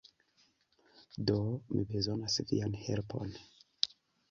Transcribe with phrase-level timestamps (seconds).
[1.27, 1.35] Do,
[1.75, 3.39] mi bezonas vian helpon.